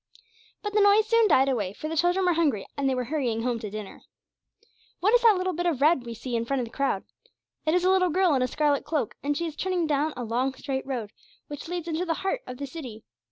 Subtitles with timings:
[0.63, 3.43] But the noise soon died away, for the children were hungry, and they were hurrying
[3.43, 4.01] home to dinner.
[4.99, 7.03] What is that little bit of red that we see in front of the crowd?
[7.67, 10.23] It is a little girl in a scarlet cloak, and she is turning down a
[10.23, 11.11] long straight road
[11.49, 13.03] which leads into the heart of the city.